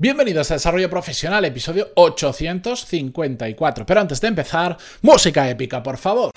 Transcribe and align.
Bienvenidos 0.00 0.48
a 0.52 0.54
Desarrollo 0.54 0.88
Profesional, 0.88 1.44
episodio 1.44 1.88
854. 1.96 3.84
Pero 3.84 4.00
antes 4.00 4.20
de 4.20 4.28
empezar, 4.28 4.76
música 5.02 5.50
épica, 5.50 5.82
por 5.82 5.96
favor. 5.96 6.30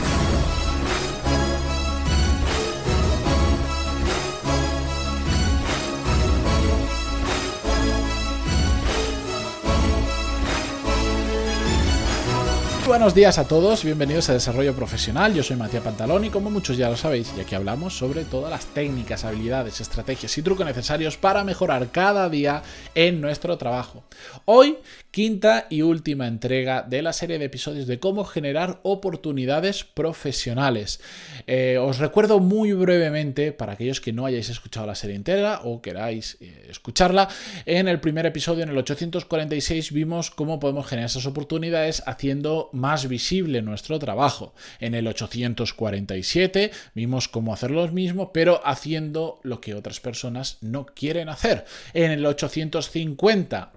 Buenos 12.91 13.15
días 13.15 13.37
a 13.37 13.47
todos, 13.47 13.85
bienvenidos 13.85 14.29
a 14.29 14.33
Desarrollo 14.33 14.75
Profesional. 14.75 15.33
Yo 15.33 15.43
soy 15.43 15.55
Matías 15.55 15.81
Pantalón 15.81 16.25
y 16.25 16.29
como 16.29 16.51
muchos 16.51 16.75
ya 16.75 16.89
lo 16.89 16.97
sabéis, 16.97 17.31
y 17.37 17.39
aquí 17.39 17.55
hablamos 17.55 17.97
sobre 17.97 18.25
todas 18.25 18.51
las 18.51 18.65
técnicas, 18.65 19.23
habilidades, 19.23 19.79
estrategias 19.79 20.37
y 20.37 20.41
trucos 20.41 20.65
necesarios 20.65 21.15
para 21.15 21.45
mejorar 21.45 21.91
cada 21.93 22.27
día 22.27 22.63
en 22.93 23.21
nuestro 23.21 23.57
trabajo. 23.57 24.03
Hoy, 24.43 24.77
quinta 25.09 25.67
y 25.69 25.83
última 25.83 26.27
entrega 26.27 26.81
de 26.81 27.01
la 27.01 27.13
serie 27.13 27.39
de 27.39 27.45
episodios 27.45 27.87
de 27.87 27.97
cómo 27.97 28.25
generar 28.25 28.81
oportunidades 28.83 29.85
profesionales. 29.85 30.99
Eh, 31.47 31.77
os 31.77 31.97
recuerdo 31.97 32.39
muy 32.41 32.73
brevemente, 32.73 33.53
para 33.53 33.73
aquellos 33.73 34.01
que 34.01 34.11
no 34.11 34.25
hayáis 34.25 34.49
escuchado 34.49 34.85
la 34.85 34.95
serie 34.95 35.15
entera 35.15 35.61
o 35.63 35.81
queráis 35.81 36.37
eh, 36.41 36.67
escucharla, 36.69 37.29
en 37.65 37.87
el 37.87 38.01
primer 38.01 38.25
episodio, 38.25 38.63
en 38.63 38.69
el 38.69 38.77
846, 38.77 39.93
vimos 39.93 40.29
cómo 40.29 40.59
podemos 40.59 40.87
generar 40.87 41.09
esas 41.09 41.25
oportunidades 41.25 42.03
haciendo 42.05 42.69
más 42.81 43.07
visible 43.07 43.61
nuestro 43.61 43.99
trabajo. 43.99 44.53
En 44.79 44.95
el 44.95 45.07
847 45.07 46.71
vimos 46.95 47.27
cómo 47.27 47.53
hacer 47.53 47.71
lo 47.71 47.87
mismo, 47.87 48.33
pero 48.33 48.59
haciendo 48.65 49.39
lo 49.43 49.61
que 49.61 49.75
otras 49.75 49.99
personas 49.99 50.57
no 50.61 50.85
quieren 50.87 51.29
hacer. 51.29 51.65
En 51.93 52.11
el 52.11 52.25
850 52.25 53.71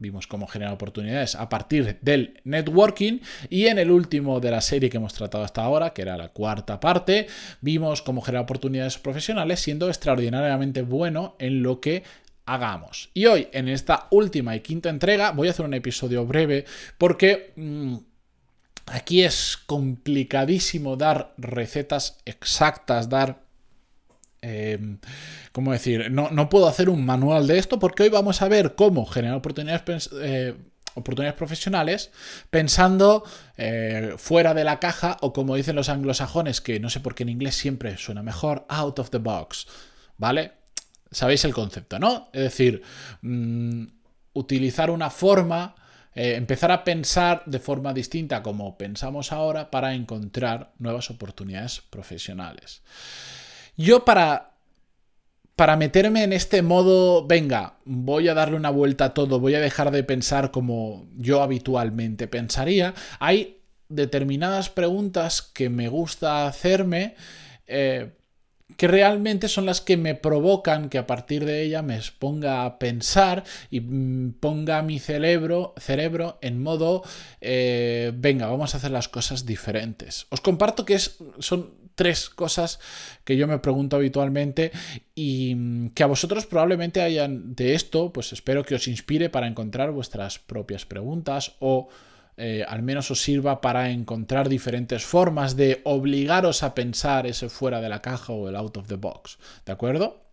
vimos 0.00 0.26
cómo 0.26 0.46
generar 0.46 0.74
oportunidades 0.74 1.34
a 1.34 1.48
partir 1.48 1.98
del 2.00 2.40
networking 2.44 3.18
y 3.50 3.66
en 3.66 3.78
el 3.78 3.90
último 3.90 4.40
de 4.40 4.50
la 4.50 4.60
serie 4.60 4.88
que 4.88 4.96
hemos 4.96 5.14
tratado 5.14 5.44
hasta 5.44 5.62
ahora, 5.62 5.90
que 5.90 6.02
era 6.02 6.16
la 6.16 6.28
cuarta 6.28 6.80
parte, 6.80 7.26
vimos 7.60 8.02
cómo 8.02 8.20
generar 8.22 8.44
oportunidades 8.44 8.98
profesionales 8.98 9.60
siendo 9.60 9.88
extraordinariamente 9.88 10.82
bueno 10.82 11.36
en 11.38 11.62
lo 11.62 11.80
que 11.80 12.02
hagamos. 12.46 13.10
Y 13.12 13.26
hoy, 13.26 13.48
en 13.52 13.68
esta 13.68 14.06
última 14.10 14.56
y 14.56 14.60
quinta 14.60 14.88
entrega, 14.88 15.32
voy 15.32 15.48
a 15.48 15.50
hacer 15.50 15.66
un 15.66 15.74
episodio 15.74 16.24
breve 16.24 16.64
porque... 16.96 17.52
Mm, 17.56 17.96
Aquí 19.08 19.22
es 19.24 19.56
complicadísimo 19.64 20.98
dar 20.98 21.32
recetas 21.38 22.18
exactas, 22.26 23.08
dar... 23.08 23.40
Em, 24.42 24.98
¿Cómo 25.52 25.72
decir? 25.72 26.10
No, 26.10 26.50
puedo 26.50 26.68
hacer 26.68 26.90
un 26.90 27.06
manual 27.06 27.46
de 27.46 27.56
esto 27.56 27.78
porque 27.78 28.02
hoy 28.02 28.10
vamos 28.10 28.42
a 28.42 28.48
ver 28.48 28.74
cómo 28.74 29.06
generar 29.06 29.38
oportunidades, 29.38 30.10
eh, 30.20 30.54
profesionales 31.38 32.10
pensando 32.50 33.24
eh, 33.56 34.12
fuera 34.18 34.52
de 34.52 34.64
la 34.64 34.78
caja 34.78 35.16
o 35.22 35.32
como 35.32 35.56
dicen 35.56 35.74
los 35.74 35.88
anglosajones, 35.88 36.60
que 36.60 36.78
no 36.78 36.90
sé 36.90 37.00
por 37.00 37.14
qué 37.14 37.22
en 37.22 37.30
inglés 37.30 37.54
siempre 37.54 37.96
suena 37.96 38.22
mejor, 38.22 38.66
out 38.68 38.98
of 38.98 39.08
the 39.08 39.16
box. 39.16 39.68
¿Vale? 40.18 40.52
Sabéis 41.10 41.46
el 41.46 41.54
concepto, 41.54 41.98
¿no? 41.98 42.28
Es 42.34 42.42
decir, 42.42 42.82
mm, 43.22 43.84
utilizar 44.34 44.90
una 44.90 45.08
forma 45.08 45.76
eh, 46.14 46.34
empezar 46.36 46.70
a 46.70 46.84
pensar 46.84 47.42
de 47.46 47.58
forma 47.58 47.92
distinta 47.92 48.42
como 48.42 48.76
pensamos 48.76 49.32
ahora 49.32 49.70
para 49.70 49.94
encontrar 49.94 50.72
nuevas 50.78 51.10
oportunidades 51.10 51.80
profesionales. 51.90 52.82
Yo 53.76 54.04
para, 54.04 54.52
para 55.54 55.76
meterme 55.76 56.24
en 56.24 56.32
este 56.32 56.62
modo, 56.62 57.26
venga, 57.26 57.74
voy 57.84 58.28
a 58.28 58.34
darle 58.34 58.56
una 58.56 58.70
vuelta 58.70 59.06
a 59.06 59.14
todo, 59.14 59.40
voy 59.40 59.54
a 59.54 59.60
dejar 59.60 59.90
de 59.90 60.04
pensar 60.04 60.50
como 60.50 61.08
yo 61.16 61.42
habitualmente 61.42 62.26
pensaría, 62.26 62.94
hay 63.20 63.60
determinadas 63.88 64.70
preguntas 64.70 65.42
que 65.42 65.70
me 65.70 65.88
gusta 65.88 66.46
hacerme. 66.46 67.14
Eh, 67.66 68.17
que 68.76 68.86
realmente 68.86 69.48
son 69.48 69.66
las 69.66 69.80
que 69.80 69.96
me 69.96 70.14
provocan 70.14 70.88
que 70.88 70.98
a 70.98 71.06
partir 71.06 71.44
de 71.44 71.62
ella 71.62 71.82
me 71.82 71.98
ponga 72.18 72.64
a 72.64 72.78
pensar 72.78 73.44
y 73.70 73.80
mm, 73.80 74.34
ponga 74.40 74.82
mi 74.82 74.98
cerebro, 74.98 75.74
cerebro 75.78 76.38
en 76.42 76.62
modo, 76.62 77.02
eh, 77.40 78.12
venga, 78.14 78.46
vamos 78.46 78.74
a 78.74 78.78
hacer 78.78 78.90
las 78.90 79.08
cosas 79.08 79.46
diferentes. 79.46 80.26
Os 80.30 80.40
comparto 80.40 80.84
que 80.84 80.94
es, 80.94 81.18
son 81.38 81.78
tres 81.94 82.30
cosas 82.30 82.78
que 83.24 83.36
yo 83.36 83.48
me 83.48 83.58
pregunto 83.58 83.96
habitualmente 83.96 84.70
y 85.14 85.54
mm, 85.56 85.88
que 85.90 86.04
a 86.04 86.06
vosotros 86.06 86.46
probablemente 86.46 87.00
hayan 87.00 87.56
de 87.56 87.74
esto, 87.74 88.12
pues 88.12 88.32
espero 88.32 88.64
que 88.64 88.76
os 88.76 88.86
inspire 88.86 89.30
para 89.30 89.48
encontrar 89.48 89.90
vuestras 89.90 90.38
propias 90.38 90.86
preguntas 90.86 91.56
o 91.58 91.88
eh, 92.38 92.64
al 92.66 92.82
menos 92.82 93.10
os 93.10 93.20
sirva 93.20 93.60
para 93.60 93.90
encontrar 93.90 94.48
diferentes 94.48 95.04
formas 95.04 95.56
de 95.56 95.80
obligaros 95.84 96.62
a 96.62 96.74
pensar 96.74 97.26
ese 97.26 97.48
fuera 97.48 97.80
de 97.80 97.88
la 97.88 98.00
caja 98.00 98.32
o 98.32 98.48
el 98.48 98.56
out 98.56 98.76
of 98.76 98.86
the 98.86 98.94
box. 98.94 99.38
¿De 99.66 99.72
acuerdo? 99.72 100.28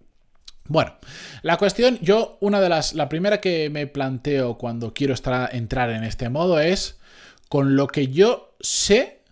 Bueno, 0.68 0.96
la 1.42 1.58
cuestión, 1.58 2.00
yo 2.02 2.38
una 2.42 2.62
de 2.62 2.70
las, 2.70 2.94
la 2.94 3.10
primera 3.10 3.42
que 3.42 3.70
me 3.70 3.88
planteo 3.88 4.58
cuando 4.58 4.94
quiero 4.94 5.14
estar, 5.14 5.54
entrar 5.56 5.90
en 5.90 6.04
este 6.04 6.30
modo 6.30 6.60
es, 6.60 7.00
con 7.50 7.76
lo 7.76 7.88
que 7.88 8.08
yo 8.08 8.56
sé, 8.60 9.24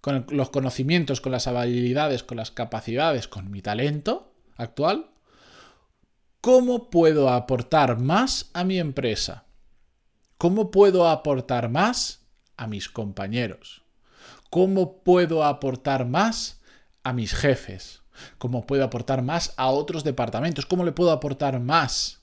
con 0.00 0.26
los 0.30 0.50
conocimientos, 0.50 1.20
con 1.20 1.32
las 1.32 1.46
habilidades, 1.46 2.22
con 2.22 2.36
las 2.36 2.50
capacidades, 2.50 3.26
con 3.26 3.50
mi 3.50 3.62
talento 3.62 4.32
actual, 4.56 5.06
¿cómo 6.40 6.90
puedo 6.90 7.30
aportar 7.30 7.98
más 7.98 8.50
a 8.52 8.64
mi 8.64 8.78
empresa? 8.78 9.43
¿Cómo 10.38 10.70
puedo 10.70 11.08
aportar 11.08 11.68
más 11.68 12.26
a 12.56 12.66
mis 12.66 12.88
compañeros? 12.88 13.82
¿Cómo 14.50 15.02
puedo 15.02 15.44
aportar 15.44 16.06
más 16.06 16.60
a 17.02 17.12
mis 17.12 17.34
jefes? 17.34 18.02
¿Cómo 18.38 18.66
puedo 18.66 18.84
aportar 18.84 19.22
más 19.22 19.54
a 19.56 19.68
otros 19.68 20.04
departamentos? 20.04 20.66
¿Cómo 20.66 20.84
le 20.84 20.92
puedo 20.92 21.10
aportar 21.10 21.60
más 21.60 22.22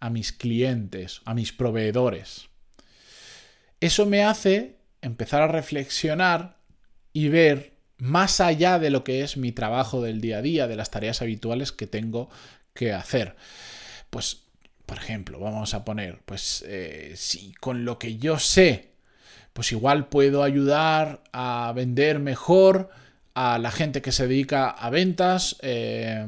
a 0.00 0.10
mis 0.10 0.32
clientes, 0.32 1.20
a 1.24 1.34
mis 1.34 1.52
proveedores? 1.52 2.48
Eso 3.80 4.06
me 4.06 4.22
hace 4.22 4.78
empezar 5.00 5.42
a 5.42 5.48
reflexionar 5.48 6.58
y 7.12 7.28
ver 7.28 7.72
más 7.98 8.40
allá 8.40 8.78
de 8.78 8.90
lo 8.90 9.04
que 9.04 9.22
es 9.22 9.36
mi 9.36 9.52
trabajo 9.52 10.02
del 10.02 10.20
día 10.20 10.38
a 10.38 10.42
día, 10.42 10.66
de 10.66 10.76
las 10.76 10.90
tareas 10.90 11.22
habituales 11.22 11.72
que 11.72 11.86
tengo 11.86 12.30
que 12.74 12.92
hacer. 12.92 13.36
Pues 14.10 14.41
por 14.86 14.98
ejemplo, 14.98 15.38
vamos 15.38 15.74
a 15.74 15.84
poner, 15.84 16.20
pues 16.24 16.64
eh, 16.66 17.12
si 17.16 17.52
con 17.54 17.84
lo 17.84 17.98
que 17.98 18.16
yo 18.16 18.38
sé, 18.38 18.92
pues 19.52 19.72
igual 19.72 20.08
puedo 20.08 20.42
ayudar 20.42 21.22
a 21.32 21.72
vender 21.74 22.18
mejor 22.18 22.90
a 23.34 23.58
la 23.58 23.70
gente 23.70 24.02
que 24.02 24.12
se 24.12 24.26
dedica 24.26 24.68
a 24.68 24.90
ventas, 24.90 25.56
eh, 25.62 26.26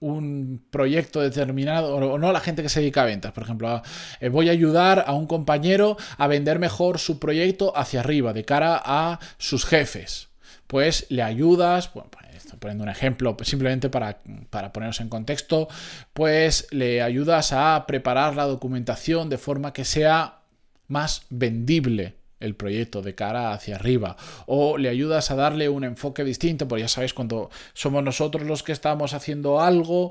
un 0.00 0.64
proyecto 0.70 1.20
determinado, 1.20 1.96
o 1.96 2.18
no 2.18 2.28
a 2.28 2.32
la 2.32 2.40
gente 2.40 2.62
que 2.62 2.68
se 2.68 2.80
dedica 2.80 3.02
a 3.02 3.06
ventas, 3.06 3.32
por 3.32 3.42
ejemplo, 3.42 3.82
eh, 4.20 4.28
voy 4.28 4.48
a 4.48 4.52
ayudar 4.52 5.04
a 5.06 5.14
un 5.14 5.26
compañero 5.26 5.96
a 6.16 6.28
vender 6.28 6.58
mejor 6.58 6.98
su 6.98 7.18
proyecto 7.18 7.76
hacia 7.76 8.00
arriba, 8.00 8.32
de 8.32 8.44
cara 8.44 8.80
a 8.84 9.18
sus 9.38 9.64
jefes. 9.64 10.28
Pues 10.74 11.06
le 11.08 11.22
ayudas, 11.22 11.94
bueno, 11.94 12.10
pues 12.10 12.52
poniendo 12.58 12.82
un 12.82 12.90
ejemplo 12.90 13.36
simplemente 13.42 13.90
para, 13.90 14.18
para 14.50 14.72
ponernos 14.72 14.98
en 14.98 15.08
contexto, 15.08 15.68
pues 16.12 16.66
le 16.72 17.00
ayudas 17.00 17.52
a 17.52 17.84
preparar 17.86 18.34
la 18.34 18.42
documentación 18.46 19.28
de 19.28 19.38
forma 19.38 19.72
que 19.72 19.84
sea 19.84 20.40
más 20.88 21.26
vendible 21.30 22.16
el 22.40 22.56
proyecto 22.56 23.02
de 23.02 23.14
cara 23.14 23.52
hacia 23.52 23.76
arriba 23.76 24.16
o 24.46 24.76
le 24.76 24.88
ayudas 24.88 25.30
a 25.30 25.36
darle 25.36 25.68
un 25.68 25.84
enfoque 25.84 26.24
distinto, 26.24 26.66
porque 26.66 26.82
ya 26.82 26.88
sabéis, 26.88 27.14
cuando 27.14 27.50
somos 27.72 28.02
nosotros 28.02 28.44
los 28.44 28.64
que 28.64 28.72
estamos 28.72 29.14
haciendo 29.14 29.60
algo, 29.60 30.10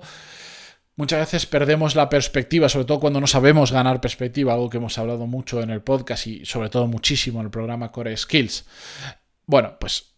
muchas 0.96 1.20
veces 1.20 1.46
perdemos 1.46 1.94
la 1.98 2.08
perspectiva, 2.08 2.70
sobre 2.70 2.86
todo 2.86 3.02
cuando 3.02 3.20
no 3.20 3.28
sabemos 3.28 3.74
ganar 3.74 4.00
perspectiva, 4.00 4.54
algo 4.54 4.70
que 4.70 4.78
hemos 4.78 4.98
hablado 4.98 5.28
mucho 5.28 5.62
en 5.62 5.72
el 5.72 5.82
podcast 5.82 6.26
y 6.26 6.46
sobre 6.46 6.70
todo 6.70 6.88
muchísimo 6.88 7.42
en 7.42 7.48
el 7.48 7.52
programa 7.52 7.92
Core 7.92 8.16
Skills. 8.16 8.64
Bueno, 9.46 9.76
pues 9.78 10.13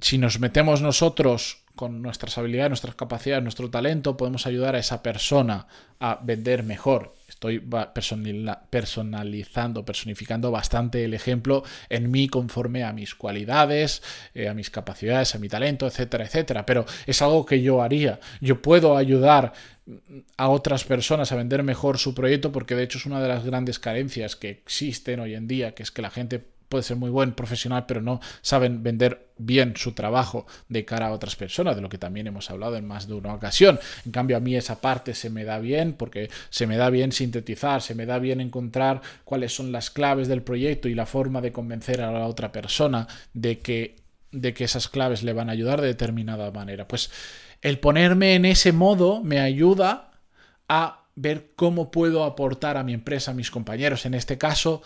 si 0.00 0.18
nos 0.18 0.38
metemos 0.38 0.80
nosotros 0.80 1.64
con 1.74 2.02
nuestras 2.02 2.36
habilidades, 2.38 2.70
nuestras 2.70 2.94
capacidades, 2.94 3.42
nuestro 3.42 3.70
talento, 3.70 4.16
podemos 4.16 4.46
ayudar 4.46 4.76
a 4.76 4.78
esa 4.78 5.02
persona 5.02 5.66
a 5.98 6.20
vender 6.22 6.62
mejor. 6.62 7.14
Estoy 7.28 7.60
personalizando, 7.92 9.84
personificando 9.84 10.50
bastante 10.50 11.04
el 11.04 11.14
ejemplo 11.14 11.64
en 11.88 12.10
mí 12.10 12.28
conforme 12.28 12.84
a 12.84 12.92
mis 12.92 13.14
cualidades, 13.14 14.02
eh, 14.34 14.48
a 14.48 14.54
mis 14.54 14.70
capacidades, 14.70 15.34
a 15.34 15.38
mi 15.38 15.48
talento, 15.48 15.86
etcétera, 15.86 16.24
etcétera. 16.24 16.66
Pero 16.66 16.84
es 17.06 17.22
algo 17.22 17.44
que 17.46 17.62
yo 17.62 17.82
haría. 17.82 18.20
Yo 18.40 18.62
puedo 18.62 18.96
ayudar 18.96 19.54
a 20.36 20.48
otras 20.48 20.84
personas 20.84 21.32
a 21.32 21.36
vender 21.36 21.64
mejor 21.64 21.98
su 21.98 22.14
proyecto 22.14 22.52
porque 22.52 22.76
de 22.76 22.84
hecho 22.84 22.98
es 22.98 23.06
una 23.06 23.20
de 23.20 23.28
las 23.28 23.44
grandes 23.44 23.80
carencias 23.80 24.36
que 24.36 24.50
existen 24.50 25.18
hoy 25.18 25.34
en 25.34 25.48
día, 25.48 25.74
que 25.74 25.82
es 25.82 25.90
que 25.90 26.02
la 26.02 26.10
gente 26.10 26.44
puede 26.72 26.84
ser 26.84 26.96
muy 26.96 27.10
buen 27.10 27.32
profesional, 27.32 27.84
pero 27.86 28.00
no 28.00 28.18
saben 28.40 28.82
vender 28.82 29.28
bien 29.36 29.74
su 29.76 29.92
trabajo 29.92 30.46
de 30.70 30.86
cara 30.86 31.08
a 31.08 31.12
otras 31.12 31.36
personas, 31.36 31.76
de 31.76 31.82
lo 31.82 31.90
que 31.90 31.98
también 31.98 32.28
hemos 32.28 32.50
hablado 32.50 32.76
en 32.76 32.86
más 32.86 33.06
de 33.06 33.12
una 33.12 33.34
ocasión. 33.34 33.78
En 34.06 34.10
cambio, 34.10 34.38
a 34.38 34.40
mí 34.40 34.56
esa 34.56 34.80
parte 34.80 35.12
se 35.12 35.28
me 35.28 35.44
da 35.44 35.58
bien 35.58 35.92
porque 35.92 36.30
se 36.48 36.66
me 36.66 36.78
da 36.78 36.88
bien 36.88 37.12
sintetizar, 37.12 37.82
se 37.82 37.94
me 37.94 38.06
da 38.06 38.18
bien 38.18 38.40
encontrar 38.40 39.02
cuáles 39.24 39.54
son 39.54 39.70
las 39.70 39.90
claves 39.90 40.28
del 40.28 40.40
proyecto 40.40 40.88
y 40.88 40.94
la 40.94 41.04
forma 41.04 41.42
de 41.42 41.52
convencer 41.52 42.00
a 42.00 42.10
la 42.10 42.26
otra 42.26 42.52
persona 42.52 43.06
de 43.34 43.58
que, 43.58 43.96
de 44.30 44.54
que 44.54 44.64
esas 44.64 44.88
claves 44.88 45.22
le 45.22 45.34
van 45.34 45.50
a 45.50 45.52
ayudar 45.52 45.82
de 45.82 45.88
determinada 45.88 46.50
manera. 46.52 46.88
Pues 46.88 47.10
el 47.60 47.80
ponerme 47.80 48.34
en 48.34 48.46
ese 48.46 48.72
modo 48.72 49.22
me 49.22 49.40
ayuda 49.40 50.12
a 50.70 51.04
ver 51.16 51.50
cómo 51.54 51.90
puedo 51.90 52.24
aportar 52.24 52.78
a 52.78 52.82
mi 52.82 52.94
empresa, 52.94 53.32
a 53.32 53.34
mis 53.34 53.50
compañeros, 53.50 54.06
en 54.06 54.14
este 54.14 54.38
caso, 54.38 54.80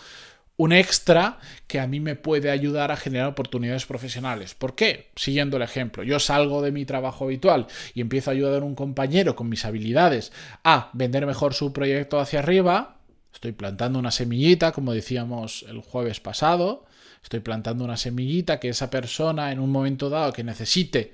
un 0.56 0.72
extra 0.72 1.38
que 1.66 1.80
a 1.80 1.86
mí 1.86 2.00
me 2.00 2.16
puede 2.16 2.50
ayudar 2.50 2.90
a 2.90 2.96
generar 2.96 3.28
oportunidades 3.28 3.86
profesionales. 3.86 4.54
¿Por 4.54 4.74
qué? 4.74 5.10
Siguiendo 5.16 5.56
el 5.56 5.62
ejemplo, 5.62 6.02
yo 6.02 6.18
salgo 6.18 6.62
de 6.62 6.72
mi 6.72 6.84
trabajo 6.84 7.24
habitual 7.24 7.66
y 7.94 8.00
empiezo 8.00 8.30
a 8.30 8.34
ayudar 8.34 8.62
a 8.62 8.64
un 8.64 8.74
compañero 8.74 9.36
con 9.36 9.48
mis 9.48 9.64
habilidades 9.64 10.32
a 10.64 10.90
vender 10.94 11.26
mejor 11.26 11.54
su 11.54 11.72
proyecto 11.72 12.18
hacia 12.20 12.38
arriba. 12.38 12.96
Estoy 13.34 13.52
plantando 13.52 13.98
una 13.98 14.10
semillita, 14.10 14.72
como 14.72 14.92
decíamos 14.92 15.66
el 15.68 15.80
jueves 15.80 16.20
pasado. 16.20 16.86
Estoy 17.22 17.40
plantando 17.40 17.84
una 17.84 17.98
semillita 17.98 18.58
que 18.58 18.70
esa 18.70 18.88
persona 18.88 19.52
en 19.52 19.58
un 19.58 19.70
momento 19.70 20.08
dado 20.08 20.32
que 20.32 20.44
necesite 20.44 21.12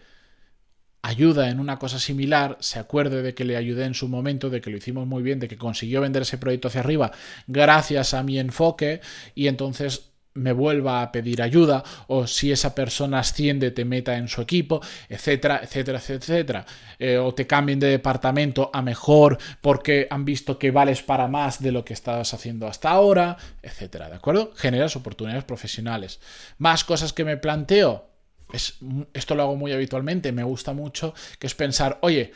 ayuda 1.02 1.50
en 1.50 1.60
una 1.60 1.78
cosa 1.78 1.99
similar, 1.99 2.56
se 2.60 2.78
acuerde 2.78 3.22
de 3.22 3.34
que 3.34 3.44
le 3.44 3.56
ayudé 3.56 3.84
en 3.84 3.94
su 3.94 4.08
momento, 4.08 4.50
de 4.50 4.60
que 4.60 4.70
lo 4.70 4.76
hicimos 4.76 5.06
muy 5.06 5.22
bien, 5.22 5.40
de 5.40 5.49
que 5.49 5.58
consiguió 5.58 6.00
vender 6.00 6.22
ese 6.22 6.38
proyecto 6.38 6.69
hacia 6.69 6.81
arriba 6.81 7.12
gracias 7.46 8.14
a 8.14 8.22
mi 8.22 8.38
enfoque 8.38 9.00
y 9.34 9.49
entonces 9.49 10.12
me 10.34 10.52
vuelva 10.52 11.02
a 11.02 11.12
pedir 11.12 11.43
ayuda 11.43 11.84
o 12.06 12.26
si 12.26 12.52
esa 12.52 12.75
persona 12.75 13.19
asciende 13.19 13.70
te 13.70 13.84
meta 13.84 14.16
en 14.16 14.28
su 14.28 14.40
equipo, 14.40 14.81
etcétera, 15.08 15.60
etcétera, 15.62 15.99
etcétera. 15.99 16.66
Eh, 16.99 17.19
o 17.19 17.34
te 17.34 17.46
cambien 17.46 17.78
de 17.78 17.88
departamento 17.88 18.70
a 18.72 18.81
mejor 18.81 19.38
porque 19.60 20.06
han 20.08 20.25
visto 20.25 20.58
que 20.58 20.70
vales 20.70 21.02
para 21.02 21.28
más 21.28 21.60
de 21.60 21.72
lo 21.72 21.84
que 21.84 21.93
estabas 21.93 22.32
haciendo 22.32 22.66
hasta 22.66 22.90
ahora, 22.90 23.37
etcétera, 23.62 24.08
¿de 24.08 24.16
acuerdo? 24.16 24.52
Generas 24.56 24.96
oportunidades 24.96 25.44
profesionales. 25.44 26.20
Más 26.58 26.84
cosas 26.84 27.12
que 27.12 27.25
me 27.25 27.37
planteo, 27.37 28.12
esto 28.52 29.34
lo 29.34 29.43
hago 29.43 29.56
muy 29.56 29.72
habitualmente, 29.72 30.32
me 30.32 30.44
gusta 30.44 30.72
mucho, 30.72 31.14
que 31.38 31.46
es 31.46 31.54
pensar, 31.54 31.99
oye, 32.02 32.32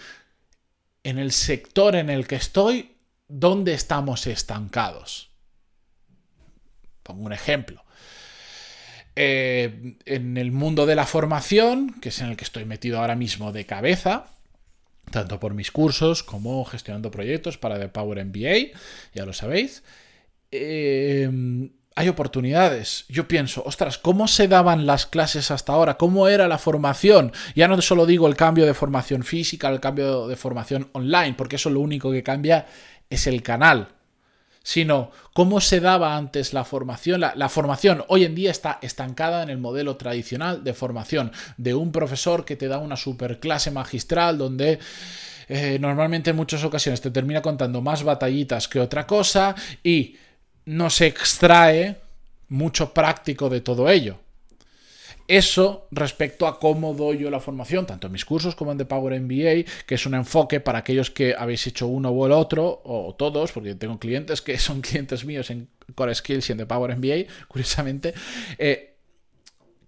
en 1.05 1.19
el 1.19 1.33
sector 1.33 1.95
en 1.95 2.11
el 2.11 2.27
que 2.27 2.37
estoy, 2.37 2.97
¿dónde 3.29 3.75
estamos 3.75 4.27
estancados? 4.27 5.31
Pongo 7.03 7.25
un 7.25 7.33
ejemplo. 7.33 7.85
Eh, 9.15 9.97
en 10.05 10.37
el 10.37 10.53
mundo 10.53 10.85
de 10.85 10.97
la 10.97 11.07
formación, 11.07 12.01
que 12.01 12.09
es 12.11 12.21
en 12.21 12.29
el 12.29 12.37
que 12.37 12.45
estoy 12.45 12.65
metido 12.65 12.99
ahora 12.99 13.15
mismo 13.15 13.53
de 13.53 13.65
cabeza, 13.65 14.27
tanto 15.11 15.39
por 15.39 15.55
mis 15.55 15.71
cursos 15.71 16.23
como 16.23 16.65
gestionando 16.65 17.11
proyectos 17.11 17.57
para 17.57 17.79
The 17.79 17.89
Power 17.89 18.25
MBA, 18.25 18.79
ya 19.15 19.25
lo 19.25 19.33
sabéis. 19.33 19.85
Eh, 20.51 21.31
hay 21.97 22.11
oportunidades. 22.11 23.07
Yo 23.09 23.27
pienso, 23.27 23.63
ostras, 23.65 23.97
¿cómo 23.97 24.29
se 24.29 24.49
daban 24.49 24.85
las 24.85 25.07
clases 25.07 25.51
hasta 25.51 25.73
ahora? 25.73 25.97
¿Cómo 25.97 26.29
era 26.29 26.47
la 26.47 26.59
formación? 26.59 27.33
Ya 27.55 27.69
no 27.69 27.81
solo 27.81 28.05
digo 28.05 28.29
el 28.29 28.37
cambio 28.37 28.67
de 28.67 28.75
formación 28.75 29.25
física, 29.25 29.71
el 29.71 29.81
cambio 29.81 30.29
de 30.29 30.37
formación 30.37 30.91
online, 30.93 31.35
porque 31.37 31.57
eso 31.57 31.71
lo 31.71 31.81
único 31.81 32.13
que 32.13 32.23
cambia 32.23 32.67
es 33.09 33.27
el 33.27 33.43
canal, 33.43 33.89
sino 34.63 35.11
cómo 35.33 35.59
se 35.63 35.81
daba 35.81 36.19
antes 36.19 36.53
la 36.53 36.65
formación. 36.65 37.19
La, 37.21 37.49
formación 37.49 38.05
hoy 38.09 38.25
en 38.25 38.35
día 38.35 38.51
está 38.51 38.79
estancada 38.83 39.43
en 39.43 39.49
el 39.49 39.59
modelo 39.59 39.97
tradicional 39.97 40.63
de 40.65 40.75
formación, 40.75 41.33
de 41.57 41.73
un 41.73 41.93
profesor 41.93 42.45
que 42.45 42.57
te 42.57 42.69
da 42.69 42.79
una 42.79 42.97
superclase 42.97 43.71
magistral 43.71 44.39
donde... 44.39 44.79
Eh, 45.49 45.79
normalmente 45.81 46.31
en 46.31 46.37
muchas 46.37 46.65
ocasiones 46.65 47.01
te 47.01 47.13
termina 47.13 47.41
contando 47.41 47.81
más 47.81 48.03
batallitas 48.03 48.67
que 48.67 48.81
otra 48.81 49.07
cosa 49.07 49.55
y 49.85 50.17
no 50.67 50.91
se 50.91 51.07
extrae 51.07 51.97
mucho 52.49 52.93
práctico 52.93 53.49
de 53.49 53.61
todo 53.61 53.89
ello. 53.89 54.19
Eso 55.29 55.89
respecto 55.91 56.47
a 56.47 56.61
cómo 56.61 56.95
doy 56.95 57.19
yo 57.19 57.31
la 57.31 57.41
formación, 57.41 57.85
tanto 57.85 58.07
en 58.07 58.13
mis 58.13 58.25
cursos 58.25 58.55
como 58.55 58.71
en 58.71 58.79
The 58.79 58.85
Power 58.85 59.21
MBA, 59.21 59.65
que 59.85 59.97
es 59.97 60.07
un 60.07 60.15
enfoque 60.15 60.61
para 60.61 60.79
aquellos 60.79 61.11
que 61.11 61.35
habéis 61.37 61.67
hecho 61.67 61.89
uno 61.89 62.11
o 62.11 62.27
el 62.27 62.33
otro, 62.33 62.81
o 62.85 63.15
todos, 63.17 63.51
porque 63.51 63.75
tengo 63.75 63.99
clientes 63.99 64.41
que 64.41 64.57
son 64.59 64.83
clientes 64.83 65.25
míos 65.25 65.51
en 65.51 65.69
Core 65.95 66.15
Skills 66.15 66.49
y 66.49 66.53
en 66.53 66.59
The 66.59 66.67
Power 66.67 66.97
MBA, 66.97 67.33
curiosamente, 67.49 68.15
eh, 68.59 68.97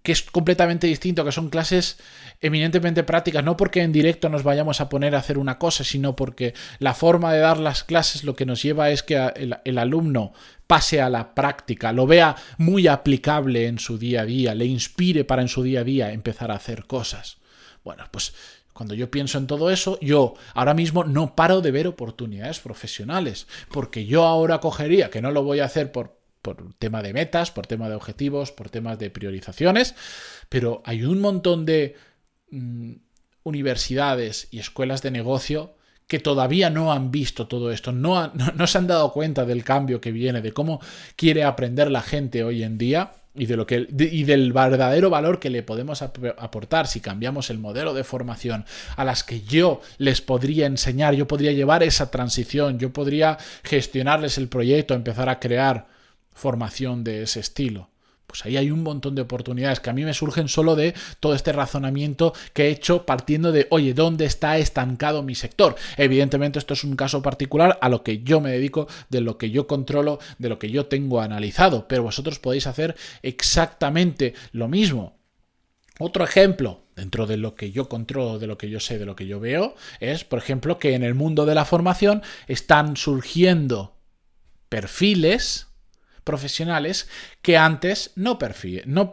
que 0.03 0.13
es 0.13 0.23
completamente 0.23 0.87
distinto, 0.87 1.25
que 1.25 1.31
son 1.31 1.49
clases 1.49 1.97
eminentemente 2.41 3.03
prácticas, 3.03 3.43
no 3.43 3.57
porque 3.57 3.81
en 3.81 3.91
directo 3.91 4.29
nos 4.29 4.43
vayamos 4.43 4.79
a 4.81 4.89
poner 4.89 5.13
a 5.15 5.19
hacer 5.19 5.37
una 5.37 5.57
cosa, 5.57 5.83
sino 5.83 6.15
porque 6.15 6.53
la 6.79 6.93
forma 6.93 7.33
de 7.33 7.39
dar 7.39 7.57
las 7.57 7.83
clases 7.83 8.23
lo 8.23 8.35
que 8.35 8.45
nos 8.45 8.61
lleva 8.61 8.91
es 8.91 9.03
que 9.03 9.15
el, 9.63 9.77
alumno 9.77 10.33
pase 10.69 11.01
a 11.01 11.09
la 11.09 11.33
práctica, 11.33 11.91
lo 11.91 12.05
vea 12.05 12.35
muy 12.59 12.87
aplicable 12.87 13.65
en 13.65 13.79
su 13.79 13.97
día 13.97 14.21
a 14.21 14.25
día, 14.25 14.53
le 14.53 14.65
inspire 14.65 15.25
para 15.25 15.41
en 15.41 15.47
su 15.47 15.63
día 15.63 15.81
a 15.81 15.83
día 15.83 16.13
empezar 16.13 16.51
a 16.51 16.55
hacer 16.55 16.85
cosas. 16.85 17.37
Bueno, 17.83 18.03
pues 18.11 18.33
cuando 18.73 18.93
yo 18.93 19.09
pienso 19.09 19.39
en 19.39 19.47
todo 19.47 19.71
eso, 19.71 19.97
yo 19.99 20.35
ahora 20.53 20.75
mismo 20.75 21.03
no 21.03 21.35
paro 21.35 21.61
de 21.61 21.71
ver 21.71 21.87
oportunidades 21.87 22.59
profesionales, 22.59 23.47
porque 23.71 24.05
yo 24.05 24.25
ahora 24.25 24.59
cogería, 24.59 25.09
que 25.09 25.21
no 25.21 25.31
lo 25.31 25.41
voy 25.41 25.59
a 25.59 25.65
hacer 25.65 25.91
por, 25.91 26.19
por 26.41 26.73
tema 26.75 27.01
de 27.01 27.13
metas, 27.13 27.49
por 27.49 27.65
tema 27.65 27.89
de 27.89 27.95
objetivos, 27.95 28.51
por 28.51 28.69
temas 28.69 28.99
de 28.99 29.09
priorizaciones, 29.09 29.95
pero 30.49 30.83
hay 30.85 31.03
un 31.03 31.19
montón 31.19 31.65
de 31.65 31.95
Mm, 32.51 32.93
universidades 33.43 34.47
y 34.51 34.59
escuelas 34.59 35.01
de 35.01 35.11
negocio 35.11 35.75
que 36.09 36.19
todavía 36.19 36.71
no 36.71 36.91
han 36.91 37.11
visto 37.11 37.47
todo 37.47 37.71
esto, 37.71 37.91
no, 37.91 38.33
no, 38.55 38.67
se 38.67 38.77
han 38.79 38.87
dado 38.87 39.13
cuenta 39.13 39.45
del 39.45 39.63
cambio 39.63 40.01
que 40.01 40.11
viene, 40.11 40.41
de 40.41 40.51
cómo 40.51 40.81
quiere 41.15 41.43
aprender 41.43 41.91
la 41.91 42.01
gente 42.01 42.43
hoy 42.43 42.63
en 42.63 42.79
día 42.79 43.11
y, 43.35 43.45
de 43.45 43.55
lo 43.55 43.67
que, 43.67 43.87
y 43.95 44.23
del 44.23 44.51
verdadero 44.51 45.11
valor 45.11 45.39
que 45.39 45.51
le 45.51 45.61
podemos 45.61 46.01
aportar 46.01 46.87
si 46.87 46.99
cambiamos 46.99 47.51
el 47.51 47.59
modelo 47.59 47.93
de 47.93 48.03
formación 48.03 48.65
a 48.95 49.05
las 49.05 49.23
que 49.23 49.41
yo 49.41 49.81
les 49.99 50.19
podría 50.19 50.65
enseñar, 50.65 51.13
yo 51.13 51.27
podría 51.27 51.51
llevar 51.51 51.83
esa 51.83 52.09
transición, 52.09 52.79
yo 52.79 52.91
podría 52.91 53.37
gestionarles 53.63 54.39
el 54.39 54.47
proyecto, 54.47 54.95
empezar 54.95 55.29
a 55.29 55.39
crear 55.39 55.85
formación 56.33 57.03
de 57.03 57.21
ese 57.21 57.39
estilo 57.39 57.89
pues 58.29 58.45
ahí 58.45 58.57
hay 58.57 58.69
un 58.69 58.83
montón 58.83 59.15
de 59.15 59.23
oportunidades 59.23 59.79
que 59.79 59.89
a 59.89 59.93
mí 59.93 60.05
me 60.05 60.13
surgen 60.13 60.47
solo 60.47 60.75
de 60.75 60.93
todo 61.19 61.33
este 61.33 61.51
razonamiento 61.51 62.31
que 62.53 62.67
he 62.67 62.69
hecho 62.69 63.03
partiendo 63.03 63.51
de, 63.51 63.65
oye, 63.71 63.95
¿dónde 63.95 64.25
está 64.25 64.59
estancado 64.59 65.23
mi 65.23 65.33
sector? 65.33 65.75
Evidentemente 65.97 66.59
esto 66.59 66.75
es 66.75 66.83
un 66.83 66.95
caso 66.95 67.23
particular 67.23 67.79
a 67.81 67.89
lo 67.89 68.03
que 68.03 68.21
yo 68.21 68.39
me 68.39 68.51
dedico, 68.51 68.87
de 69.09 69.21
lo 69.21 69.39
que 69.39 69.49
yo 69.49 69.65
controlo, 69.65 70.19
de 70.37 70.47
lo 70.47 70.59
que 70.59 70.69
yo 70.69 70.85
tengo 70.85 71.21
analizado, 71.21 71.87
pero 71.87 72.03
vosotros 72.03 72.37
podéis 72.37 72.67
hacer 72.67 72.95
exactamente 73.23 74.35
lo 74.51 74.67
mismo. 74.67 75.17
Otro 75.97 76.23
ejemplo, 76.23 76.83
dentro 76.95 77.25
de 77.25 77.37
lo 77.37 77.55
que 77.55 77.71
yo 77.71 77.89
controlo, 77.89 78.37
de 78.37 78.45
lo 78.45 78.59
que 78.59 78.69
yo 78.69 78.79
sé, 78.79 78.99
de 78.99 79.07
lo 79.07 79.15
que 79.15 79.25
yo 79.25 79.39
veo, 79.39 79.73
es, 79.99 80.23
por 80.23 80.37
ejemplo, 80.37 80.77
que 80.77 80.93
en 80.93 81.03
el 81.03 81.15
mundo 81.15 81.47
de 81.47 81.55
la 81.55 81.65
formación 81.65 82.21
están 82.47 82.95
surgiendo 82.95 83.97
perfiles 84.69 85.68
profesionales 86.29 87.09
que 87.41 87.57
antes 87.57 88.11
no, 88.15 88.37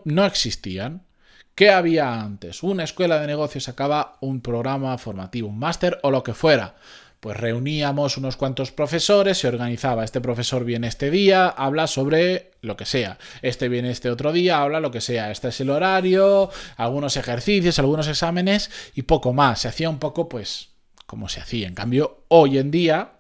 no, 0.04 0.26
existían. 0.26 1.06
¿Qué 1.54 1.70
había 1.70 2.20
antes? 2.20 2.62
Una 2.62 2.85
escuela 2.85 3.18
de 3.18 3.26
negocios 3.26 3.64
sacaba 3.64 4.18
un 4.20 4.42
programa 4.42 4.99
formativo, 4.99 5.49
un 5.49 5.58
máster 5.58 5.99
o 6.02 6.11
lo 6.11 6.23
que 6.23 6.35
fuera. 6.35 6.76
Pues 7.20 7.38
reuníamos 7.38 8.18
unos 8.18 8.37
cuantos 8.37 8.70
profesores, 8.70 9.38
se 9.38 9.49
organizaba, 9.49 10.04
este 10.04 10.20
profesor 10.20 10.66
viene 10.66 10.88
este 10.88 11.11
día, 11.11 11.49
habla 11.49 11.87
sobre 11.87 12.50
lo 12.61 12.76
que 12.76 12.85
sea, 12.85 13.16
este 13.40 13.70
viene 13.70 13.90
este 13.90 14.11
otro 14.11 14.32
día, 14.32 14.61
habla 14.61 14.80
lo 14.80 14.90
que 14.90 15.00
sea, 15.00 15.30
este 15.30 15.49
es 15.49 15.58
el 15.62 15.70
horario, 15.70 16.50
algunos 16.76 17.16
ejercicios, 17.16 17.78
algunos 17.78 18.08
exámenes 18.08 18.70
y 18.94 19.02
poco 19.02 19.32
más. 19.32 19.62
Se 19.62 19.68
hacía 19.68 19.88
un 19.88 19.99
poco 19.99 20.28
pues 20.28 20.68
como 21.06 21.30
se 21.30 21.40
hacía. 21.40 21.66
En 21.66 21.75
cambio, 21.75 22.25
hoy 22.28 22.58
en 22.58 22.70
día 22.70 23.15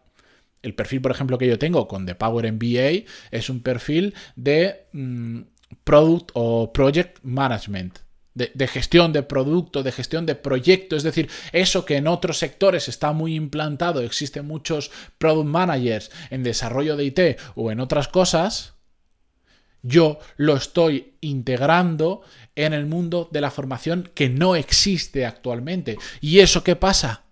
el 0.66 0.74
perfil, 0.74 1.00
por 1.00 1.12
ejemplo, 1.12 1.38
que 1.38 1.46
yo 1.46 1.58
tengo 1.58 1.86
con 1.86 2.06
The 2.06 2.16
Power 2.16 2.52
MBA 2.52 3.08
es 3.30 3.48
un 3.48 3.62
perfil 3.62 4.14
de 4.34 4.86
mm, 4.92 5.40
Product 5.84 6.30
o 6.34 6.72
Project 6.72 7.18
Management. 7.22 8.00
De, 8.34 8.68
gestión 8.68 9.14
de 9.14 9.22
producto, 9.22 9.82
de 9.82 9.92
gestión 9.92 10.26
de 10.26 10.34
proyecto, 10.34 10.94
es 10.94 11.02
decir, 11.02 11.30
eso 11.52 11.86
que 11.86 11.96
en 11.96 12.06
otros 12.06 12.36
sectores 12.36 12.86
está 12.86 13.12
muy 13.12 13.34
implantado, 13.34 14.02
existen 14.02 14.46
muchos 14.46 14.90
product 15.16 15.48
managers 15.48 16.10
en 16.28 16.42
desarrollo 16.42 16.96
de 16.96 17.04
IT 17.06 17.20
o 17.54 17.70
en 17.70 17.80
otras 17.80 18.08
cosas, 18.08 18.74
yo 19.80 20.18
lo 20.36 20.54
estoy 20.54 21.14
integrando 21.22 22.20
en 22.56 22.74
el 22.74 22.84
mundo 22.84 23.26
de 23.32 23.40
la 23.40 23.50
formación 23.50 24.10
que 24.14 24.28
no 24.28 24.54
existe 24.54 25.24
actualmente. 25.24 25.96
¿Y 26.20 26.40
eso 26.40 26.62
qué 26.62 26.76
pasa? 26.76 27.25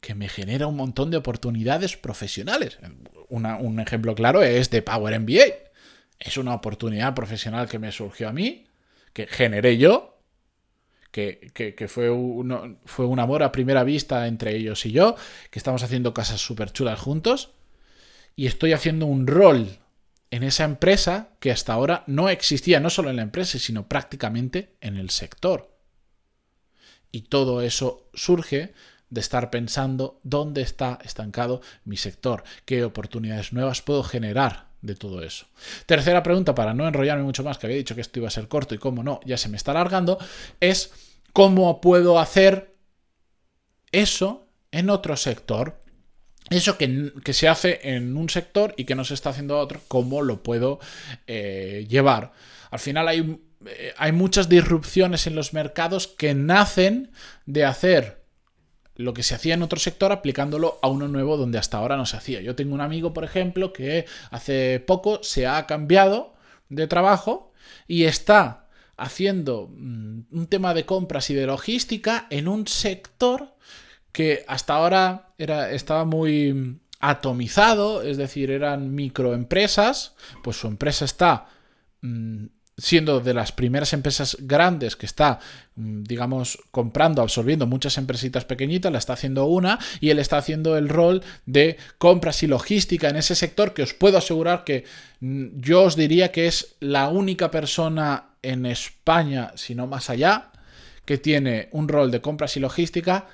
Que 0.00 0.14
me 0.14 0.28
genera 0.28 0.66
un 0.66 0.76
montón 0.76 1.10
de 1.10 1.16
oportunidades 1.16 1.96
profesionales. 1.96 2.78
un 3.28 3.80
ejemplo 3.80 4.14
claro 4.14 4.42
es 4.42 4.70
de 4.70 4.82
Power 4.82 5.18
MBA. 5.20 5.44
es 6.18 6.36
una 6.36 6.54
oportunidad 6.54 7.14
profesional 7.14 7.68
que 7.68 7.78
me 7.78 7.92
surgió 7.92 8.28
a 8.28 8.32
mí, 8.32 8.66
que 9.12 9.26
generé 9.26 9.78
yo, 9.78 10.18
que, 11.10 11.50
que, 11.54 11.88
fue, 11.88 12.10
un, 12.10 12.78
fue 12.84 13.06
un 13.06 13.18
amor 13.18 13.42
a 13.42 13.50
primera 13.50 13.82
vista 13.82 14.26
entre 14.26 14.56
ellos 14.56 14.84
y 14.86 14.92
yo, 14.92 15.16
que 15.50 15.58
estamos 15.58 15.82
haciendo 15.82 16.14
cosas 16.14 16.40
súper 16.40 16.72
chulas 16.72 17.00
juntos, 17.00 17.50
y 18.36 18.46
estoy 18.46 18.72
haciendo 18.72 19.06
un 19.06 19.26
rol 19.26 19.78
en 20.30 20.42
esa 20.42 20.64
empresa 20.64 21.30
que 21.40 21.50
hasta 21.50 21.72
ahora 21.72 22.04
no 22.06 22.28
existía, 22.28 22.80
no 22.80 22.90
solo 22.90 23.10
en 23.10 23.16
la 23.16 23.22
empresa, 23.22 23.58
sino 23.58 23.88
prácticamente 23.88 24.76
en 24.80 24.96
el 24.96 25.10
sector. 25.10 25.74
Y 27.10 27.22
todo 27.22 27.62
eso 27.62 28.08
surge 28.12 28.74
de 29.10 29.20
estar 29.20 29.50
pensando 29.50 30.20
dónde 30.22 30.62
está 30.62 30.98
estancado 31.04 31.60
mi 31.84 31.96
sector, 31.96 32.44
qué 32.64 32.84
oportunidades 32.84 33.52
nuevas 33.52 33.82
puedo 33.82 34.02
generar 34.02 34.68
de 34.82 34.94
todo 34.94 35.22
eso. 35.22 35.46
Tercera 35.86 36.22
pregunta, 36.22 36.54
para 36.54 36.74
no 36.74 36.86
enrollarme 36.86 37.24
mucho 37.24 37.42
más, 37.42 37.58
que 37.58 37.66
había 37.66 37.78
dicho 37.78 37.94
que 37.94 38.00
esto 38.00 38.20
iba 38.20 38.28
a 38.28 38.32
ser 38.32 38.48
corto 38.48 38.74
y 38.74 38.78
cómo 38.78 39.02
no, 39.02 39.20
ya 39.24 39.36
se 39.36 39.48
me 39.48 39.56
está 39.56 39.72
alargando, 39.72 40.18
es 40.60 40.92
cómo 41.32 41.80
puedo 41.80 42.18
hacer 42.18 42.74
eso 43.92 44.46
en 44.70 44.90
otro 44.90 45.16
sector. 45.16 45.82
Eso 46.50 46.78
que, 46.78 47.32
se 47.34 47.48
hace 47.48 47.80
en 47.82 48.16
un 48.16 48.30
sector 48.30 48.72
y 48.78 48.84
que 48.84 48.94
no 48.94 49.04
se 49.04 49.14
está 49.14 49.30
haciendo 49.30 49.58
otro, 49.58 49.80
¿cómo 49.86 50.22
lo 50.22 50.42
puedo 50.42 50.80
eh, 51.26 51.86
llevar? 51.90 52.32
Al 52.70 52.78
final 52.78 53.06
hay, 53.06 53.38
eh, 53.66 53.92
hay 53.98 54.12
muchas 54.12 54.48
disrupciones 54.48 55.26
en 55.26 55.34
los 55.34 55.52
mercados 55.52 56.06
que 56.06 56.32
nacen 56.32 57.10
de 57.44 57.66
hacer 57.66 58.17
lo 58.98 59.14
que 59.14 59.22
se 59.22 59.34
hacía 59.34 59.54
en 59.54 59.62
otro 59.62 59.78
sector 59.78 60.10
aplicándolo 60.10 60.78
a 60.82 60.88
uno 60.88 61.06
nuevo 61.06 61.36
donde 61.36 61.56
hasta 61.56 61.78
ahora 61.78 61.96
no 61.96 62.04
se 62.04 62.16
hacía. 62.16 62.40
Yo 62.40 62.56
tengo 62.56 62.74
un 62.74 62.80
amigo, 62.80 63.14
por 63.14 63.24
ejemplo, 63.24 63.72
que 63.72 64.06
hace 64.30 64.80
poco 64.80 65.22
se 65.22 65.46
ha 65.46 65.66
cambiado 65.66 66.34
de 66.68 66.88
trabajo 66.88 67.52
y 67.86 68.04
está 68.04 68.66
haciendo 68.96 69.70
mm, 69.70 70.20
un 70.32 70.46
tema 70.48 70.74
de 70.74 70.84
compras 70.84 71.30
y 71.30 71.34
de 71.34 71.46
logística 71.46 72.26
en 72.28 72.48
un 72.48 72.66
sector 72.66 73.54
que 74.10 74.44
hasta 74.48 74.74
ahora 74.74 75.32
era, 75.38 75.70
estaba 75.70 76.04
muy 76.04 76.80
atomizado, 76.98 78.02
es 78.02 78.16
decir, 78.16 78.50
eran 78.50 78.92
microempresas, 78.96 80.16
pues 80.42 80.56
su 80.56 80.66
empresa 80.66 81.04
está 81.04 81.46
mm, 82.00 82.46
siendo 82.78 83.20
de 83.20 83.34
las 83.34 83.50
primeras 83.50 83.92
empresas 83.92 84.36
grandes 84.40 84.94
que 84.94 85.04
está, 85.04 85.40
mm, 85.74 86.04
digamos, 86.04 86.58
comprando, 86.70 87.20
absorbiendo 87.20 87.66
muchas 87.66 87.98
empresitas 87.98 88.44
pequeñitas, 88.44 88.92
la 88.92 88.98
está 88.98 89.14
haciendo 89.14 89.46
una 89.46 89.78
y 90.00 90.10
él 90.10 90.20
está 90.20 90.38
haciendo 90.38 90.78
el 90.78 90.88
rol 90.88 91.22
de 91.44 91.76
compras 91.98 92.42
y 92.44 92.46
logística 92.46 93.08
en 93.08 93.16
ese 93.16 93.34
sector 93.34 93.74
que 93.74 93.82
os 93.82 93.94
puedo 93.94 94.16
asegurar 94.16 94.62
que 94.64 94.84
mm, 95.20 95.60
yo 95.60 95.82
os 95.82 95.96
diría 95.96 96.30
que 96.30 96.46
es 96.46 96.76
la 96.78 97.08
única 97.08 97.50
persona 97.50 98.30
en 98.42 98.64
España, 98.64 99.52
si 99.56 99.74
no 99.74 99.88
más 99.88 100.08
allá, 100.08 100.52
que 101.04 101.18
tiene 101.18 101.68
un 101.72 101.88
rol 101.88 102.10
de 102.12 102.20
compras 102.20 102.56
y 102.56 102.60
logística 102.60 103.26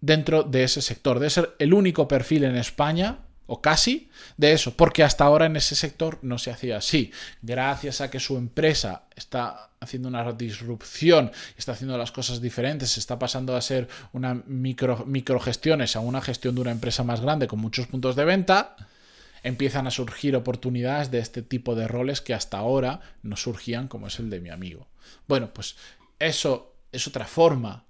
dentro 0.00 0.42
de 0.42 0.64
ese 0.64 0.80
sector. 0.80 1.18
De 1.18 1.28
ser 1.28 1.54
el 1.58 1.74
único 1.74 2.08
perfil 2.08 2.44
en 2.44 2.56
España 2.56 3.18
o 3.46 3.62
casi, 3.62 4.10
de 4.36 4.52
eso, 4.52 4.76
porque 4.76 5.02
hasta 5.02 5.24
ahora 5.24 5.46
en 5.46 5.56
ese 5.56 5.74
sector 5.74 6.18
no 6.22 6.38
se 6.38 6.50
hacía 6.50 6.78
así. 6.78 7.12
Gracias 7.42 8.00
a 8.00 8.10
que 8.10 8.20
su 8.20 8.36
empresa 8.36 9.04
está 9.14 9.70
haciendo 9.80 10.08
una 10.08 10.32
disrupción, 10.32 11.30
está 11.56 11.72
haciendo 11.72 11.96
las 11.96 12.12
cosas 12.12 12.40
diferentes, 12.40 12.98
está 12.98 13.18
pasando 13.18 13.56
a 13.56 13.60
ser 13.60 13.88
una 14.12 14.34
micro, 14.34 15.04
microgestiones 15.06 15.96
a 15.96 16.00
una 16.00 16.20
gestión 16.20 16.54
de 16.54 16.60
una 16.62 16.72
empresa 16.72 17.04
más 17.04 17.20
grande 17.20 17.46
con 17.46 17.60
muchos 17.60 17.86
puntos 17.86 18.16
de 18.16 18.24
venta, 18.24 18.76
empiezan 19.42 19.86
a 19.86 19.92
surgir 19.92 20.34
oportunidades 20.34 21.10
de 21.10 21.20
este 21.20 21.42
tipo 21.42 21.74
de 21.74 21.86
roles 21.86 22.20
que 22.20 22.34
hasta 22.34 22.58
ahora 22.58 23.00
no 23.22 23.36
surgían 23.36 23.86
como 23.86 24.08
es 24.08 24.18
el 24.18 24.28
de 24.28 24.40
mi 24.40 24.50
amigo. 24.50 24.88
Bueno, 25.28 25.50
pues 25.54 25.76
eso 26.18 26.74
es 26.90 27.06
otra 27.06 27.26
forma 27.26 27.85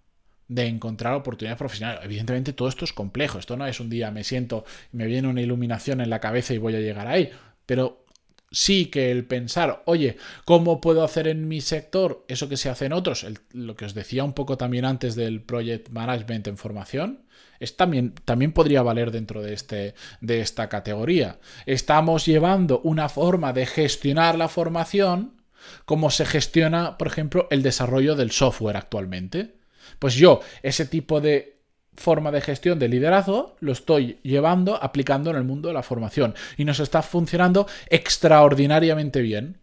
de 0.48 0.66
encontrar 0.66 1.14
oportunidades 1.14 1.58
profesionales. 1.58 2.00
Evidentemente 2.04 2.52
todo 2.52 2.68
esto 2.68 2.84
es 2.84 2.92
complejo, 2.92 3.38
esto 3.38 3.56
no 3.56 3.66
es 3.66 3.80
un 3.80 3.90
día 3.90 4.10
me 4.10 4.24
siento 4.24 4.64
me 4.92 5.06
viene 5.06 5.28
una 5.28 5.42
iluminación 5.42 6.00
en 6.00 6.10
la 6.10 6.20
cabeza 6.20 6.54
y 6.54 6.58
voy 6.58 6.74
a 6.76 6.80
llegar 6.80 7.08
ahí, 7.08 7.30
pero 7.66 8.04
sí 8.50 8.86
que 8.86 9.10
el 9.10 9.26
pensar, 9.26 9.82
oye, 9.86 10.16
¿cómo 10.44 10.80
puedo 10.80 11.04
hacer 11.04 11.28
en 11.28 11.48
mi 11.48 11.60
sector 11.60 12.24
eso 12.28 12.48
que 12.48 12.56
se 12.56 12.70
hace 12.70 12.86
en 12.86 12.92
otros? 12.92 13.26
lo 13.52 13.76
que 13.76 13.84
os 13.84 13.94
decía 13.94 14.24
un 14.24 14.32
poco 14.32 14.56
también 14.56 14.84
antes 14.84 15.14
del 15.16 15.42
Project 15.42 15.90
Management 15.90 16.46
en 16.46 16.56
formación, 16.56 17.26
es 17.58 17.76
también, 17.76 18.14
también 18.24 18.52
podría 18.52 18.82
valer 18.82 19.10
dentro 19.10 19.42
de, 19.42 19.52
este, 19.52 19.94
de 20.20 20.40
esta 20.40 20.68
categoría. 20.68 21.38
Estamos 21.64 22.26
llevando 22.26 22.80
una 22.80 23.08
forma 23.08 23.52
de 23.52 23.66
gestionar 23.66 24.36
la 24.36 24.48
formación 24.48 25.36
como 25.84 26.10
se 26.10 26.26
gestiona, 26.26 26.96
por 26.98 27.08
ejemplo, 27.08 27.48
el 27.50 27.62
desarrollo 27.62 28.14
del 28.14 28.30
software 28.30 28.76
actualmente. 28.76 29.55
Pues 29.98 30.14
yo, 30.14 30.40
ese 30.62 30.86
tipo 30.86 31.20
de 31.20 31.56
forma 31.96 32.30
de 32.30 32.40
gestión 32.40 32.78
de 32.78 32.88
liderazgo 32.88 33.56
lo 33.60 33.72
estoy 33.72 34.18
llevando, 34.22 34.82
aplicando 34.82 35.30
en 35.30 35.36
el 35.36 35.44
mundo 35.44 35.68
de 35.68 35.74
la 35.74 35.82
formación 35.82 36.34
y 36.56 36.64
nos 36.64 36.80
está 36.80 37.02
funcionando 37.02 37.66
extraordinariamente 37.88 39.20
bien. 39.20 39.60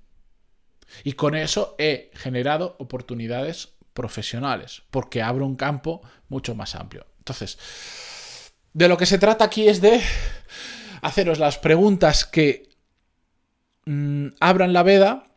Y 1.03 1.13
con 1.13 1.35
eso 1.35 1.75
he 1.77 2.11
generado 2.13 2.75
oportunidades 2.79 3.69
profesionales, 3.93 4.83
porque 4.91 5.21
abro 5.21 5.45
un 5.45 5.55
campo 5.55 6.01
mucho 6.29 6.55
más 6.55 6.75
amplio. 6.75 7.05
Entonces, 7.19 7.57
de 8.73 8.87
lo 8.87 8.97
que 8.97 9.05
se 9.05 9.17
trata 9.17 9.45
aquí 9.45 9.67
es 9.67 9.81
de 9.81 10.01
haceros 11.01 11.39
las 11.39 11.57
preguntas 11.57 12.25
que 12.25 12.69
mm, 13.85 14.27
abran 14.39 14.73
la 14.73 14.83
veda 14.83 15.27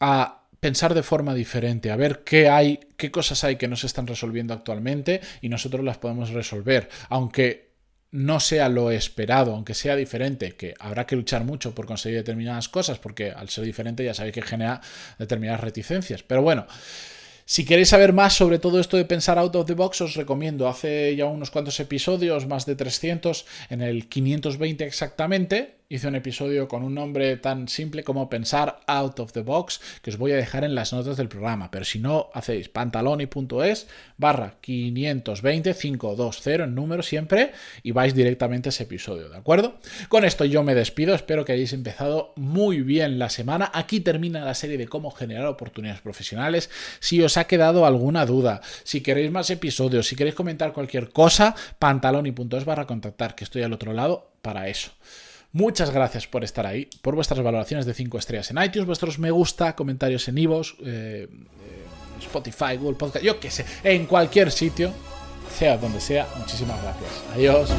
a 0.00 0.41
pensar 0.62 0.94
de 0.94 1.02
forma 1.02 1.34
diferente, 1.34 1.90
a 1.90 1.96
ver 1.96 2.22
qué 2.22 2.48
hay, 2.48 2.78
qué 2.96 3.10
cosas 3.10 3.42
hay 3.42 3.56
que 3.56 3.66
no 3.66 3.74
se 3.74 3.88
están 3.88 4.06
resolviendo 4.06 4.54
actualmente 4.54 5.20
y 5.40 5.48
nosotros 5.48 5.84
las 5.84 5.98
podemos 5.98 6.30
resolver, 6.30 6.88
aunque 7.08 7.72
no 8.12 8.38
sea 8.38 8.68
lo 8.68 8.92
esperado, 8.92 9.54
aunque 9.54 9.74
sea 9.74 9.96
diferente, 9.96 10.52
que 10.52 10.74
habrá 10.78 11.04
que 11.04 11.16
luchar 11.16 11.42
mucho 11.42 11.74
por 11.74 11.86
conseguir 11.86 12.18
determinadas 12.18 12.68
cosas, 12.68 13.00
porque 13.00 13.32
al 13.32 13.48
ser 13.48 13.64
diferente 13.64 14.04
ya 14.04 14.14
sabéis 14.14 14.34
que 14.34 14.42
genera 14.42 14.80
determinadas 15.18 15.62
reticencias. 15.62 16.22
Pero 16.22 16.42
bueno, 16.42 16.64
si 17.44 17.64
queréis 17.64 17.88
saber 17.88 18.12
más 18.12 18.34
sobre 18.34 18.60
todo 18.60 18.78
esto 18.78 18.96
de 18.96 19.04
pensar 19.04 19.38
out 19.38 19.56
of 19.56 19.66
the 19.66 19.74
box, 19.74 20.00
os 20.02 20.14
recomiendo, 20.14 20.68
hace 20.68 21.16
ya 21.16 21.24
unos 21.24 21.50
cuantos 21.50 21.80
episodios, 21.80 22.46
más 22.46 22.66
de 22.66 22.76
300, 22.76 23.46
en 23.68 23.82
el 23.82 24.08
520 24.08 24.84
exactamente, 24.84 25.81
hice 25.92 26.08
un 26.08 26.14
episodio 26.14 26.68
con 26.68 26.82
un 26.84 26.94
nombre 26.94 27.36
tan 27.36 27.68
simple 27.68 28.02
como 28.02 28.30
pensar 28.30 28.80
out 28.86 29.20
of 29.20 29.32
the 29.32 29.42
box, 29.42 29.78
que 30.00 30.08
os 30.08 30.16
voy 30.16 30.32
a 30.32 30.36
dejar 30.36 30.64
en 30.64 30.74
las 30.74 30.94
notas 30.94 31.18
del 31.18 31.28
programa. 31.28 31.70
Pero 31.70 31.84
si 31.84 31.98
no, 31.98 32.30
hacéis 32.32 32.70
pantaloni.es 32.70 33.88
barra 34.16 34.54
520 34.62 35.74
520 35.74 36.54
en 36.54 36.74
número 36.74 37.02
siempre 37.02 37.52
y 37.82 37.90
vais 37.90 38.14
directamente 38.14 38.68
a 38.68 38.70
ese 38.70 38.84
episodio, 38.84 39.28
¿de 39.28 39.36
acuerdo? 39.36 39.78
Con 40.08 40.24
esto 40.24 40.46
yo 40.46 40.62
me 40.62 40.74
despido, 40.74 41.14
espero 41.14 41.44
que 41.44 41.52
hayáis 41.52 41.74
empezado 41.74 42.32
muy 42.36 42.80
bien 42.80 43.18
la 43.18 43.28
semana. 43.28 43.70
Aquí 43.74 44.00
termina 44.00 44.46
la 44.46 44.54
serie 44.54 44.78
de 44.78 44.88
cómo 44.88 45.10
generar 45.10 45.44
oportunidades 45.44 46.00
profesionales. 46.00 46.70
Si 47.00 47.22
os 47.22 47.36
ha 47.36 47.46
quedado 47.46 47.84
alguna 47.84 48.24
duda, 48.24 48.62
si 48.82 49.02
queréis 49.02 49.30
más 49.30 49.50
episodios, 49.50 50.06
si 50.06 50.16
queréis 50.16 50.34
comentar 50.34 50.72
cualquier 50.72 51.10
cosa, 51.10 51.54
pantaloni.es 51.78 52.64
barra 52.64 52.86
contactar, 52.86 53.34
que 53.34 53.44
estoy 53.44 53.60
al 53.60 53.74
otro 53.74 53.92
lado 53.92 54.32
para 54.40 54.68
eso. 54.68 54.92
Muchas 55.52 55.90
gracias 55.90 56.26
por 56.26 56.44
estar 56.44 56.66
ahí, 56.66 56.88
por 57.02 57.14
vuestras 57.14 57.42
valoraciones 57.42 57.84
de 57.84 57.92
5 57.92 58.18
estrellas 58.18 58.50
en 58.50 58.62
iTunes, 58.62 58.86
vuestros 58.86 59.18
me 59.18 59.30
gusta, 59.30 59.76
comentarios 59.76 60.26
en 60.28 60.38
Ivos, 60.38 60.76
eh, 60.84 61.28
Spotify, 62.20 62.76
Google 62.78 62.96
Podcast, 62.96 63.24
yo 63.24 63.38
qué 63.38 63.50
sé, 63.50 63.66
en 63.84 64.06
cualquier 64.06 64.50
sitio, 64.50 64.92
sea 65.58 65.76
donde 65.76 66.00
sea. 66.00 66.26
Muchísimas 66.38 66.80
gracias. 66.82 67.22
Adiós. 67.34 67.70